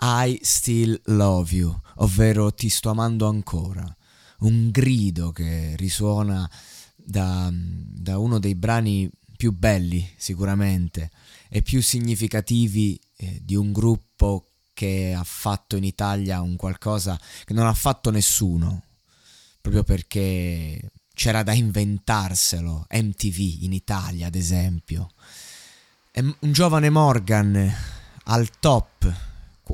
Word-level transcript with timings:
I 0.00 0.38
Still 0.42 1.00
Love 1.06 1.54
You, 1.54 1.80
ovvero 1.96 2.52
Ti 2.54 2.68
sto 2.68 2.90
amando 2.90 3.26
ancora, 3.26 3.96
un 4.40 4.70
grido 4.70 5.32
che 5.32 5.74
risuona 5.76 6.48
da, 6.94 7.50
da 7.52 8.18
uno 8.18 8.38
dei 8.38 8.54
brani 8.54 9.10
più 9.36 9.52
belli 9.52 10.08
sicuramente 10.16 11.10
e 11.48 11.62
più 11.62 11.82
significativi 11.82 13.00
eh, 13.16 13.40
di 13.42 13.54
un 13.54 13.72
gruppo 13.72 14.44
che 14.72 15.14
ha 15.16 15.24
fatto 15.24 15.76
in 15.76 15.84
Italia 15.84 16.40
un 16.40 16.54
qualcosa 16.54 17.18
che 17.44 17.52
non 17.52 17.66
ha 17.66 17.74
fatto 17.74 18.10
nessuno, 18.10 18.82
proprio 19.60 19.82
perché 19.82 20.92
c'era 21.12 21.42
da 21.42 21.52
inventarselo, 21.52 22.86
MTV 22.88 23.62
in 23.62 23.72
Italia 23.72 24.28
ad 24.28 24.36
esempio. 24.36 25.10
E 26.12 26.20
un 26.20 26.52
giovane 26.52 26.90
Morgan 26.90 27.74
al 28.24 28.50
top 28.60 29.27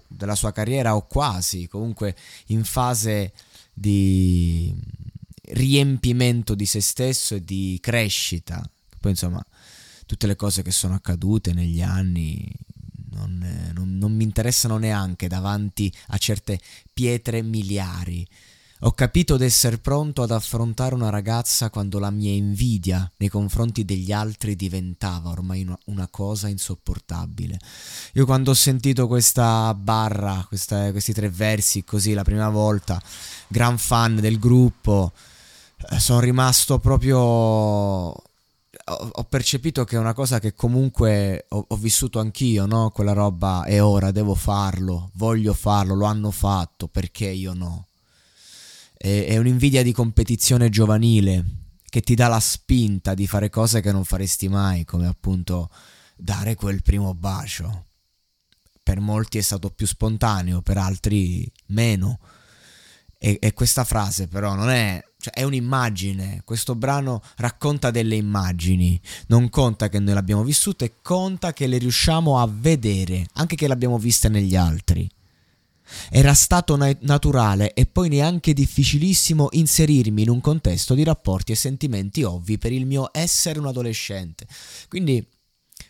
della 0.09 0.35
sua 0.35 0.53
carriera 0.53 0.97
o 0.97 1.07
quasi, 1.07 1.69
comunque 1.69 2.17
in 2.47 2.65
fase 2.65 3.33
di 3.73 4.75
riempimento 5.47 6.55
di 6.55 6.67
se 6.67 6.81
stesso 6.81 7.35
e 7.35 7.45
di 7.45 7.79
crescita. 7.81 8.63
Poi 9.01 9.11
insomma 9.11 9.45
tutte 10.07 10.27
le 10.27 10.37
cose 10.37 10.63
che 10.63 10.71
sono 10.71 10.95
accadute 10.95 11.53
negli 11.53 11.83
anni 11.83 12.51
non, 13.11 13.73
non, 13.75 13.97
non 13.97 14.15
mi 14.15 14.25
interessano 14.25 14.77
neanche 14.77 15.29
davanti 15.29 15.93
a 16.09 16.19
certe 16.19 16.61
pietre 16.93 17.43
miliari. 17.43 18.27
Ho 18.87 18.93
capito 18.93 19.39
d'essere 19.39 19.79
pronto 19.79 20.23
ad 20.23 20.31
affrontare 20.31 20.95
una 20.95 21.09
ragazza 21.09 21.71
quando 21.71 21.99
la 21.99 22.11
mia 22.11 22.33
invidia 22.33 23.11
nei 23.17 23.31
confronti 23.31 23.87
degli 23.87 24.13
altri 24.13 24.57
diventava 24.57 25.31
ormai 25.31 25.67
una, 25.87 26.09
cosa 26.09 26.49
insopportabile. 26.49 27.59
Io 28.13 28.27
quando 28.27 28.51
ho 28.51 28.55
sentito 28.55 29.07
questa 29.07 29.73
barra, 29.73 30.45
questa, 30.47 30.91
questi 30.91 31.15
tre 31.15 31.31
versi 31.31 31.83
così 31.83 32.13
la 32.13 32.25
prima 32.25 32.51
volta, 32.51 33.01
gran 33.49 33.79
fan 33.79 34.17
del 34.17 34.39
gruppo, 34.39 35.13
eh, 35.89 35.99
sono 35.99 36.21
rimasto 36.21 36.79
proprio 36.79 37.19
ho, 37.19 38.23
percepito 39.27 39.85
che 39.85 39.97
è 39.97 39.99
una 39.99 40.13
cosa 40.13 40.39
che 40.41 40.53
comunque 40.53 41.47
ho, 41.49 41.65
ho, 41.67 41.77
vissuto 41.77 42.21
anch'io, 42.21 42.67
no? 42.67 42.91
Quella 42.91 43.15
roba 43.15 43.65
è 43.65 43.83
ora, 43.83 44.11
devo 44.11 44.35
farlo, 44.35 45.09
voglio 45.15 45.55
farlo, 45.55 45.95
lo 45.95 46.05
hanno 46.05 46.31
fatto, 46.31 46.87
perché 46.87 47.29
io 47.29 47.55
no? 47.55 47.87
È, 48.97 49.27
è 49.29 49.37
un'invidia 49.37 49.83
di 49.83 49.93
competizione 49.93 50.69
giovanile 50.71 51.45
che 51.95 52.01
ti 52.01 52.15
dà 52.15 52.27
la 52.27 52.41
spinta 52.41 53.15
di 53.15 53.27
fare 53.27 53.51
cose 53.51 53.81
che 53.81 53.93
non 53.93 54.05
faresti 54.05 54.49
mai, 54.49 54.85
come 54.85 55.07
appunto 55.07 55.71
dare 56.17 56.57
quel 56.57 56.83
primo 56.83 57.15
bacio. 57.15 57.87
Per 58.83 58.99
molti 59.01 59.39
è 59.39 59.41
stato 59.41 59.71
più 59.71 59.87
spontaneo, 59.87 60.61
per 60.61 60.77
altri 60.77 61.51
meno. 61.67 62.19
E, 63.17 63.39
e 63.41 63.53
questa 63.53 63.85
frase 63.85 64.27
però 64.27 64.55
non 64.55 64.71
è, 64.71 65.03
cioè 65.19 65.33
è 65.33 65.45
un'immagine, 65.45 66.43
questo 66.45 66.75
brano 66.75 67.23
racconta 67.37 67.91
delle 67.91 68.17
immagini, 68.17 69.01
non 69.29 69.49
conta 69.49 69.89
che 69.89 69.99
noi 69.99 70.15
l'abbiamo 70.15 70.43
vissute, 70.43 70.97
conta 71.01 71.53
che 71.53 71.67
le 71.67 71.79
riusciamo 71.79 72.41
a 72.41 72.47
vedere, 72.47 73.27
anche 73.35 73.55
che 73.55 73.69
l'abbiamo 73.69 73.99
viste 73.99 74.29
negli 74.29 74.57
altri. 74.57 75.09
Era 76.11 76.35
stato 76.35 76.77
na- 76.77 76.97
naturale 77.01 77.75
e 77.75 77.87
poi 77.87 78.09
neanche 78.09 78.53
difficilissimo 78.53 79.49
inserirmi 79.53 80.23
in 80.23 80.31
un 80.31 80.41
contesto 80.41 80.95
di 80.95 81.05
rapporti 81.05 81.53
e 81.53 81.57
sentimenti 81.57 82.23
ovvi 82.23 82.59
per 82.59 82.73
il 82.73 82.87
mio 82.87 83.11
essere 83.13 83.59
un 83.59 83.67
adolescente. 83.67 84.47
Quindi 84.89 85.27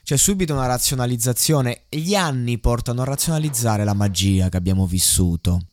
c'è 0.03 0.17
subito 0.17 0.53
una 0.53 0.67
razionalizzazione. 0.67 1.85
Gli 1.89 2.15
anni 2.15 2.59
portano 2.59 3.03
a 3.03 3.07
razionalizzare 3.07 3.85
la 3.85 3.95
magia 3.95 4.49
che 4.49 4.57
abbiamo 4.57 4.87
vissuto. 4.87 5.67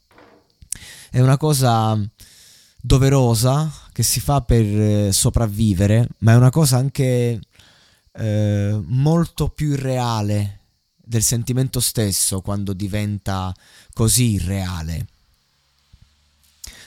È 1.09 1.19
una 1.19 1.37
cosa 1.37 1.99
doverosa 2.81 3.71
che 3.91 4.03
si 4.03 4.19
fa 4.19 4.41
per 4.41 4.63
eh, 4.63 5.11
sopravvivere, 5.11 6.07
ma 6.19 6.31
è 6.31 6.35
una 6.35 6.49
cosa 6.49 6.77
anche 6.77 7.39
eh, 8.13 8.81
molto 8.85 9.49
più 9.49 9.71
irreale 9.71 10.60
del 11.11 11.23
sentimento 11.23 11.81
stesso 11.81 12.39
quando 12.39 12.71
diventa 12.71 13.53
così 13.93 14.35
irreale. 14.35 15.07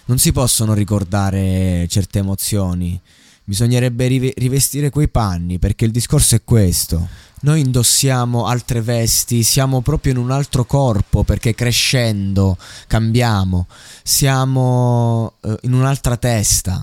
Non 0.06 0.18
si 0.18 0.32
possono 0.32 0.72
ricordare 0.72 1.86
certe 1.90 2.20
emozioni, 2.20 2.98
bisognerebbe 3.44 4.32
rivestire 4.36 4.88
quei 4.88 5.08
panni 5.08 5.58
perché 5.58 5.84
il 5.84 5.90
discorso 5.90 6.36
è 6.36 6.42
questo. 6.42 7.06
Noi 7.40 7.60
indossiamo 7.60 8.46
altre 8.46 8.80
vesti, 8.80 9.42
siamo 9.42 9.82
proprio 9.82 10.12
in 10.12 10.18
un 10.18 10.30
altro 10.30 10.64
corpo 10.64 11.22
perché 11.22 11.54
crescendo 11.54 12.56
cambiamo, 12.86 13.66
siamo 14.02 15.34
eh, 15.42 15.58
in 15.64 15.74
un'altra 15.74 16.16
testa. 16.16 16.82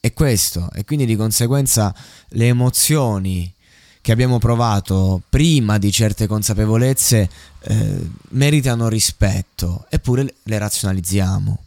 È 0.00 0.12
questo, 0.12 0.68
e 0.74 0.84
quindi 0.84 1.06
di 1.06 1.14
conseguenza 1.14 1.94
le 2.30 2.48
emozioni 2.48 3.54
che 4.02 4.10
abbiamo 4.10 4.38
provato 4.38 5.22
prima 5.28 5.78
di 5.78 5.92
certe 5.92 6.26
consapevolezze 6.26 7.30
eh, 7.60 8.10
meritano 8.30 8.88
rispetto, 8.88 9.86
eppure 9.88 10.34
le 10.42 10.58
razionalizziamo. 10.58 11.64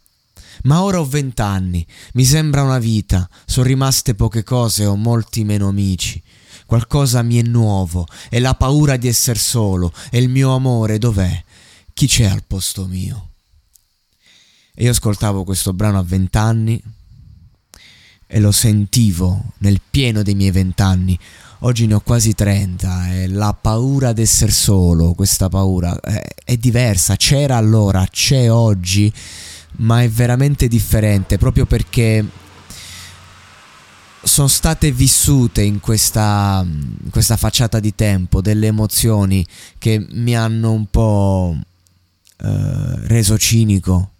Ma 0.64 0.82
ora 0.82 1.00
ho 1.00 1.06
vent'anni, 1.06 1.84
mi 2.12 2.24
sembra 2.24 2.62
una 2.62 2.78
vita, 2.78 3.28
sono 3.46 3.66
rimaste 3.66 4.14
poche 4.14 4.44
cose, 4.44 4.84
ho 4.84 4.96
molti 4.96 5.44
meno 5.44 5.68
amici. 5.68 6.22
Qualcosa 6.66 7.22
mi 7.22 7.38
è 7.38 7.42
nuovo, 7.42 8.06
e 8.28 8.38
la 8.38 8.54
paura 8.54 8.96
di 8.96 9.08
essere 9.08 9.38
solo, 9.38 9.92
e 10.10 10.18
il 10.18 10.28
mio 10.28 10.54
amore 10.54 10.98
dov'è? 10.98 11.42
Chi 11.94 12.06
c'è 12.06 12.24
al 12.24 12.44
posto 12.46 12.86
mio? 12.86 13.28
E 14.74 14.84
io 14.84 14.90
ascoltavo 14.90 15.42
questo 15.44 15.72
brano 15.72 15.98
a 15.98 16.02
vent'anni 16.02 16.82
e 18.26 18.40
lo 18.40 18.52
sentivo 18.52 19.52
nel 19.58 19.80
pieno 19.88 20.22
dei 20.22 20.34
miei 20.34 20.50
vent'anni. 20.50 21.18
Oggi 21.60 21.86
ne 21.86 21.94
ho 21.94 22.00
quasi 22.00 22.34
30 22.34 23.14
e 23.14 23.28
la 23.28 23.56
paura 23.58 24.12
di 24.12 24.22
essere 24.22 24.52
solo, 24.52 25.14
questa 25.14 25.48
paura 25.48 25.98
è, 26.00 26.22
è 26.44 26.56
diversa, 26.56 27.16
c'era 27.16 27.56
allora, 27.56 28.06
c'è 28.10 28.50
oggi, 28.50 29.12
ma 29.78 30.02
è 30.02 30.08
veramente 30.08 30.68
differente 30.68 31.38
proprio 31.38 31.64
perché 31.64 32.24
sono 34.22 34.48
state 34.48 34.90
vissute 34.90 35.62
in 35.62 35.80
questa, 35.80 36.62
in 36.66 37.10
questa 37.10 37.36
facciata 37.36 37.80
di 37.80 37.94
tempo 37.94 38.40
delle 38.40 38.66
emozioni 38.66 39.46
che 39.78 40.04
mi 40.10 40.36
hanno 40.36 40.72
un 40.72 40.86
po' 40.90 41.56
eh, 42.38 43.06
reso 43.06 43.38
cinico, 43.38 44.10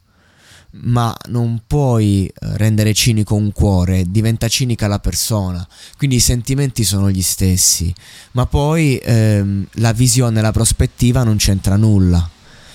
ma 0.72 1.16
non 1.28 1.62
puoi 1.66 2.26
eh, 2.26 2.32
rendere 2.56 2.92
cinico 2.94 3.34
un 3.34 3.52
cuore, 3.52 4.04
diventa 4.08 4.48
cinica 4.48 4.86
la 4.86 4.98
persona, 4.98 5.66
quindi 5.96 6.16
i 6.16 6.20
sentimenti 6.20 6.84
sono 6.84 7.10
gli 7.10 7.22
stessi, 7.22 7.92
ma 8.32 8.46
poi 8.46 8.96
ehm, 9.02 9.66
la 9.74 9.92
visione, 9.92 10.40
la 10.40 10.52
prospettiva 10.52 11.24
non 11.24 11.36
c'entra 11.36 11.76
nulla. 11.76 12.30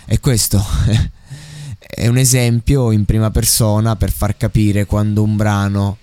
E 0.05 0.19
questo 0.19 0.63
è 1.77 2.07
un 2.07 2.17
esempio 2.17 2.91
in 2.91 3.05
prima 3.05 3.31
persona 3.31 3.95
per 3.95 4.11
far 4.11 4.35
capire 4.35 4.85
quando 4.85 5.23
un 5.23 5.35
brano 5.35 5.97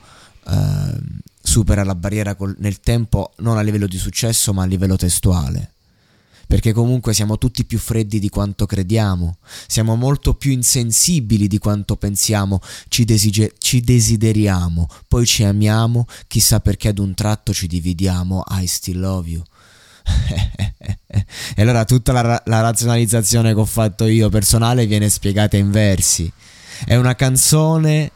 eh, 0.49 0.99
supera 1.43 1.85
la 1.85 1.95
barriera 1.95 2.35
col, 2.35 2.55
nel 2.59 2.81
tempo 2.81 3.33
non 3.39 3.59
a 3.59 3.63
livello 3.63 3.87
di 3.87 3.99
successo 3.99 4.53
ma 4.53 4.63
a 4.63 4.67
livello 4.67 4.97
testuale 4.97 5.73
perché 6.49 6.73
comunque 6.73 7.13
siamo 7.13 7.37
tutti 7.37 7.67
più 7.67 7.79
freddi 7.79 8.19
di 8.19 8.31
quanto 8.31 8.65
crediamo, 8.65 9.37
siamo 9.67 9.97
molto 9.97 10.33
più 10.33 10.51
insensibili 10.51 11.47
di 11.47 11.59
quanto 11.59 11.97
pensiamo, 11.97 12.61
ci, 12.89 13.05
desige- 13.05 13.53
ci 13.59 13.83
desideriamo, 13.83 14.89
poi 15.07 15.27
ci 15.27 15.45
amiamo, 15.45 16.07
chissà 16.27 16.61
perché 16.61 16.89
ad 16.89 16.99
un 16.99 17.13
tratto 17.13 17.53
ci 17.53 17.67
dividiamo, 17.67 18.45
I 18.49 18.67
still 18.67 18.99
love 18.99 19.29
you. 19.29 19.43
e 21.55 21.61
allora 21.61 21.85
tutta 21.85 22.13
la, 22.13 22.43
la 22.47 22.61
razionalizzazione 22.63 23.53
che 23.53 23.61
ho 23.61 23.67
fatto 23.67 24.07
io 24.07 24.31
personale 24.31 24.87
viene 24.87 25.11
spiegata 25.11 25.59
in 25.59 25.71
versi. 25.71 26.33
È 26.87 26.97
una 26.97 27.15
canzone 27.15 28.11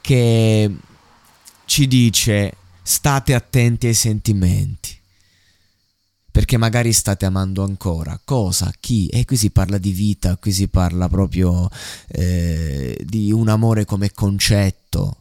che 0.00 0.70
ci 1.64 1.88
dice 1.88 2.54
state 2.80 3.34
attenti 3.34 3.88
ai 3.88 3.94
sentimenti 3.94 5.00
perché 6.32 6.56
magari 6.56 6.92
state 6.92 7.26
amando 7.26 7.62
ancora. 7.62 8.18
Cosa? 8.24 8.72
Chi? 8.80 9.06
E 9.08 9.24
qui 9.26 9.36
si 9.36 9.50
parla 9.50 9.76
di 9.76 9.92
vita, 9.92 10.36
qui 10.36 10.50
si 10.50 10.66
parla 10.66 11.08
proprio 11.08 11.68
eh, 12.08 12.98
di 13.04 13.30
un 13.30 13.48
amore 13.48 13.84
come 13.84 14.10
concetto 14.12 15.18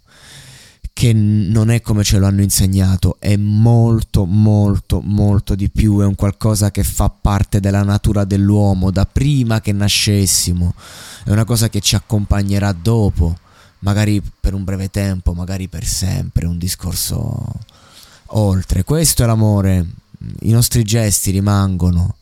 che 0.93 1.13
non 1.13 1.69
è 1.69 1.81
come 1.81 2.03
ce 2.03 2.17
lo 2.17 2.27
hanno 2.27 2.41
insegnato, 2.41 3.15
è 3.19 3.35
molto 3.35 4.25
molto 4.25 5.01
molto 5.01 5.55
di 5.55 5.69
più, 5.69 5.99
è 5.99 6.05
un 6.05 6.15
qualcosa 6.15 6.69
che 6.69 6.83
fa 6.83 7.09
parte 7.09 7.59
della 7.59 7.81
natura 7.81 8.23
dell'uomo 8.23 8.91
da 8.91 9.05
prima 9.05 9.61
che 9.61 9.71
nascessimo, 9.71 10.75
è 11.23 11.31
una 11.31 11.45
cosa 11.45 11.69
che 11.69 11.79
ci 11.79 11.95
accompagnerà 11.95 12.71
dopo, 12.73 13.35
magari 13.79 14.21
per 14.39 14.53
un 14.53 14.63
breve 14.63 14.89
tempo, 14.89 15.33
magari 15.33 15.67
per 15.67 15.85
sempre, 15.85 16.45
un 16.45 16.57
discorso 16.57 17.45
oltre. 18.33 18.83
Questo 18.83 19.23
è 19.23 19.25
l'amore, 19.25 19.87
i 20.41 20.51
nostri 20.51 20.83
gesti 20.83 21.31
rimangono. 21.31 22.15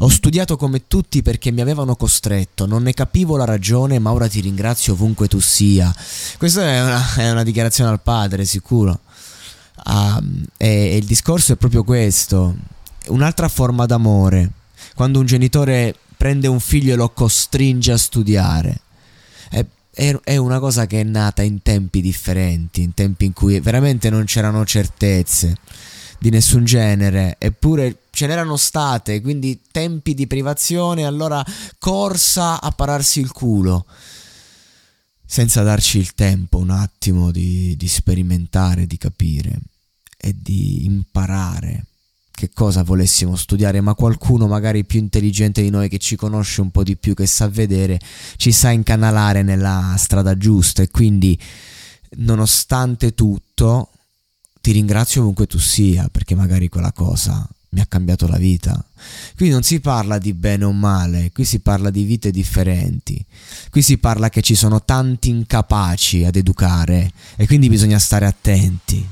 Ho 0.00 0.08
studiato 0.08 0.56
come 0.56 0.86
tutti 0.86 1.22
perché 1.22 1.50
mi 1.50 1.60
avevano 1.60 1.96
costretto, 1.96 2.66
non 2.66 2.84
ne 2.84 2.94
capivo 2.94 3.36
la 3.36 3.44
ragione, 3.44 3.98
ma 3.98 4.12
ora 4.12 4.28
ti 4.28 4.40
ringrazio 4.40 4.92
ovunque 4.92 5.26
tu 5.26 5.40
sia. 5.40 5.92
Questa 6.36 6.62
è 6.62 6.82
una, 6.82 7.14
è 7.16 7.30
una 7.30 7.42
dichiarazione 7.42 7.90
al 7.90 8.00
padre, 8.00 8.44
sicuro. 8.44 9.00
Um, 9.84 10.44
e, 10.56 10.68
e 10.68 10.96
il 10.96 11.04
discorso 11.04 11.52
è 11.52 11.56
proprio 11.56 11.82
questo. 11.82 12.54
Un'altra 13.08 13.48
forma 13.48 13.86
d'amore, 13.86 14.52
quando 14.94 15.18
un 15.18 15.26
genitore 15.26 15.96
prende 16.16 16.46
un 16.46 16.60
figlio 16.60 16.92
e 16.92 16.96
lo 16.96 17.10
costringe 17.10 17.90
a 17.90 17.98
studiare. 17.98 18.80
È, 19.50 19.64
è 20.22 20.36
una 20.36 20.60
cosa 20.60 20.86
che 20.86 21.00
è 21.00 21.04
nata 21.04 21.42
in 21.42 21.60
tempi 21.60 22.00
differenti, 22.00 22.82
in 22.82 22.94
tempi 22.94 23.24
in 23.24 23.32
cui 23.32 23.58
veramente 23.58 24.10
non 24.10 24.24
c'erano 24.26 24.64
certezze 24.64 25.56
di 26.18 26.30
nessun 26.30 26.64
genere, 26.64 27.36
eppure 27.38 28.02
ce 28.10 28.26
n'erano 28.26 28.56
state, 28.56 29.20
quindi 29.20 29.62
tempi 29.70 30.14
di 30.14 30.26
privazione, 30.26 31.04
allora 31.04 31.44
corsa 31.78 32.60
a 32.60 32.70
pararsi 32.72 33.20
il 33.20 33.30
culo, 33.30 33.86
senza 35.24 35.62
darci 35.62 35.98
il 35.98 36.14
tempo 36.14 36.58
un 36.58 36.70
attimo 36.70 37.30
di, 37.30 37.76
di 37.76 37.88
sperimentare, 37.88 38.86
di 38.86 38.98
capire 38.98 39.58
e 40.16 40.34
di 40.36 40.84
imparare 40.84 41.84
che 42.38 42.50
cosa 42.54 42.84
volessimo 42.84 43.34
studiare, 43.34 43.80
ma 43.80 43.94
qualcuno 43.94 44.46
magari 44.46 44.84
più 44.84 45.00
intelligente 45.00 45.60
di 45.60 45.70
noi 45.70 45.88
che 45.88 45.98
ci 45.98 46.14
conosce 46.14 46.60
un 46.60 46.70
po' 46.70 46.84
di 46.84 46.96
più, 46.96 47.12
che 47.12 47.26
sa 47.26 47.48
vedere, 47.48 48.00
ci 48.36 48.52
sa 48.52 48.70
incanalare 48.70 49.42
nella 49.42 49.96
strada 49.98 50.36
giusta. 50.36 50.82
E 50.82 50.88
quindi 50.88 51.36
nonostante 52.18 53.12
tutto 53.12 53.90
ti 54.60 54.72
ringrazio 54.72 55.22
ovunque 55.22 55.46
tu 55.46 55.58
sia 55.58 56.08
perché 56.08 56.34
magari 56.34 56.68
quella 56.68 56.92
cosa 56.92 57.48
mi 57.70 57.80
ha 57.80 57.86
cambiato 57.86 58.26
la 58.26 58.38
vita. 58.38 58.82
Qui 59.36 59.50
non 59.50 59.62
si 59.62 59.80
parla 59.80 60.18
di 60.18 60.32
bene 60.32 60.64
o 60.64 60.72
male, 60.72 61.30
qui 61.32 61.44
si 61.44 61.60
parla 61.60 61.90
di 61.90 62.04
vite 62.04 62.30
differenti. 62.30 63.22
Qui 63.70 63.82
si 63.82 63.98
parla 63.98 64.30
che 64.30 64.40
ci 64.40 64.54
sono 64.54 64.84
tanti 64.84 65.28
incapaci 65.28 66.24
ad 66.24 66.36
educare 66.36 67.12
e 67.36 67.46
quindi 67.46 67.68
bisogna 67.68 67.98
stare 67.98 68.26
attenti. 68.26 69.06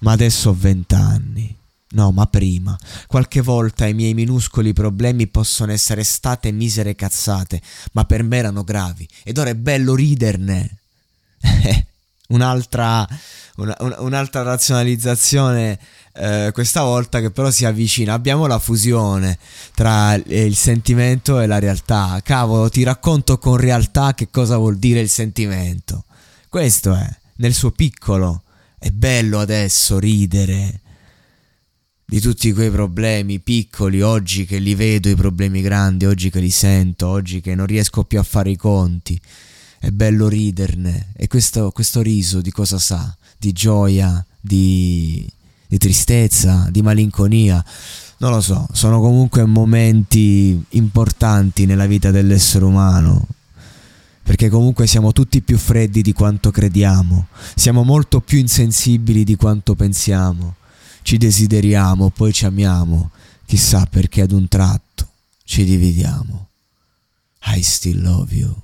Ma 0.00 0.12
adesso 0.12 0.50
ho 0.50 0.56
vent'anni. 0.58 1.56
No, 1.94 2.10
ma 2.10 2.26
prima. 2.26 2.76
Qualche 3.06 3.40
volta 3.40 3.86
i 3.86 3.94
miei 3.94 4.14
minuscoli 4.14 4.72
problemi 4.72 5.28
possono 5.28 5.70
essere 5.70 6.02
state 6.02 6.50
misere 6.50 6.96
cazzate, 6.96 7.62
ma 7.92 8.04
per 8.04 8.24
me 8.24 8.38
erano 8.38 8.64
gravi 8.64 9.08
ed 9.22 9.38
ora 9.38 9.50
è 9.50 9.54
bello 9.54 9.94
riderne. 9.94 10.78
un'altra, 12.28 13.06
una, 13.56 13.76
un'altra 13.98 14.42
razionalizzazione 14.42 15.78
eh, 16.16 16.50
questa 16.52 16.82
volta 16.82 17.20
che 17.20 17.30
però 17.30 17.50
si 17.50 17.64
avvicina. 17.64 18.14
Abbiamo 18.14 18.46
la 18.46 18.58
fusione 18.58 19.38
tra 19.74 20.14
il 20.14 20.56
sentimento 20.56 21.40
e 21.40 21.46
la 21.46 21.58
realtà. 21.58 22.20
Cavolo, 22.22 22.68
ti 22.68 22.82
racconto 22.82 23.38
con 23.38 23.56
realtà 23.56 24.14
che 24.14 24.28
cosa 24.30 24.56
vuol 24.56 24.76
dire 24.76 25.00
il 25.00 25.10
sentimento. 25.10 26.04
Questo 26.48 26.94
è, 26.94 27.08
nel 27.36 27.54
suo 27.54 27.72
piccolo. 27.72 28.42
È 28.78 28.90
bello 28.90 29.40
adesso 29.40 29.98
ridere 29.98 30.80
di 32.06 32.20
tutti 32.20 32.52
quei 32.52 32.70
problemi 32.70 33.40
piccoli, 33.40 34.02
oggi 34.02 34.44
che 34.44 34.58
li 34.58 34.74
vedo 34.74 35.08
i 35.08 35.14
problemi 35.14 35.62
grandi, 35.62 36.04
oggi 36.04 36.28
che 36.28 36.38
li 36.38 36.50
sento, 36.50 37.08
oggi 37.08 37.40
che 37.40 37.54
non 37.54 37.64
riesco 37.64 38.04
più 38.04 38.18
a 38.18 38.22
fare 38.22 38.50
i 38.50 38.56
conti 38.56 39.18
è 39.84 39.90
bello 39.90 40.28
riderne. 40.28 41.08
E 41.14 41.28
questo, 41.28 41.70
questo 41.70 42.00
riso 42.00 42.40
di 42.40 42.50
cosa 42.50 42.78
sa? 42.78 43.14
Di 43.36 43.52
gioia, 43.52 44.24
di, 44.40 45.30
di 45.66 45.78
tristezza, 45.78 46.68
di 46.70 46.80
malinconia. 46.80 47.62
Non 48.18 48.30
lo 48.30 48.40
so, 48.40 48.66
sono 48.72 49.00
comunque 49.00 49.44
momenti 49.44 50.58
importanti 50.70 51.66
nella 51.66 51.86
vita 51.86 52.10
dell'essere 52.10 52.64
umano 52.64 53.26
perché 54.22 54.48
comunque 54.48 54.86
siamo 54.86 55.12
tutti 55.12 55.42
più 55.42 55.58
freddi 55.58 56.00
di 56.00 56.14
quanto 56.14 56.50
crediamo, 56.50 57.26
siamo 57.54 57.82
molto 57.82 58.22
più 58.22 58.38
insensibili 58.38 59.22
di 59.22 59.36
quanto 59.36 59.74
pensiamo, 59.74 60.54
ci 61.02 61.18
desideriamo, 61.18 62.08
poi 62.08 62.32
ci 62.32 62.46
amiamo, 62.46 63.10
chissà 63.44 63.84
perché 63.84 64.22
ad 64.22 64.32
un 64.32 64.48
tratto 64.48 65.08
ci 65.44 65.64
dividiamo. 65.64 66.48
I 67.48 67.62
still 67.62 68.00
love 68.00 68.34
you. 68.34 68.63